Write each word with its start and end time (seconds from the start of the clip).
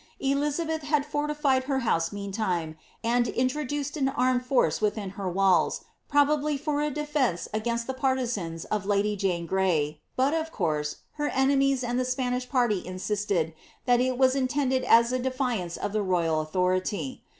Elizabeth 0.19 0.81
had 0.81 1.05
fortitied 1.05 1.65
her 1.65 1.81
house 1.81 2.11
meantime, 2.11 2.75
and 3.03 3.27
introduced 3.27 3.95
an 3.95 4.09
armed 4.09 4.43
force 4.43 4.81
within 4.81 5.11
her 5.11 5.29
walls, 5.29 5.83
probably 6.09 6.57
for 6.57 6.81
a 6.81 6.89
defence 6.89 7.47
against 7.53 7.85
the 7.85 7.93
partisans 7.93 8.65
of 8.65 8.87
lady 8.87 9.15
Jane 9.15 9.45
Gray, 9.45 10.01
but, 10.15 10.33
of 10.33 10.51
course, 10.51 11.03
her 11.17 11.27
enemies 11.29 11.83
and 11.83 11.99
the 11.99 12.03
Spanish 12.05 12.49
party 12.49 12.79
in 12.79 12.95
sisted 12.97 13.53
that 13.85 13.99
it 14.01 14.17
was 14.17 14.35
intended 14.35 14.83
as 14.85 15.11
a 15.11 15.19
defiance 15.19 15.75
to 15.77 15.87
the 15.87 16.01
royal 16.01 16.41
authority. 16.41 17.21